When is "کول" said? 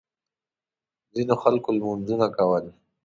2.35-2.65